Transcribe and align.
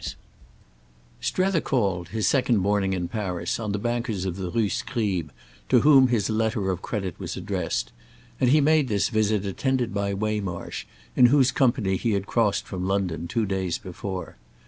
II 0.03 0.07
Strether 1.21 1.61
called, 1.61 2.07
his 2.09 2.25
second 2.27 2.57
morning 2.57 2.93
in 2.93 3.07
Paris, 3.07 3.59
on 3.59 3.71
the 3.71 3.77
bankers 3.77 4.25
of 4.25 4.35
the 4.35 4.49
Rue 4.49 4.67
Scribe 4.67 5.31
to 5.69 5.81
whom 5.81 6.07
his 6.07 6.27
letter 6.27 6.71
of 6.71 6.81
credit 6.81 7.19
was 7.19 7.37
addressed, 7.37 7.91
and 8.39 8.49
he 8.49 8.61
made 8.61 8.87
this 8.87 9.09
visit 9.09 9.45
attended 9.45 9.93
by 9.93 10.15
Waymarsh, 10.15 10.85
in 11.15 11.27
whose 11.27 11.51
company 11.51 11.97
he 11.97 12.13
had 12.13 12.25
crossed 12.25 12.65
from 12.65 12.87
London 12.87 13.27
two 13.27 13.45
days 13.45 13.77
before. 13.77 14.37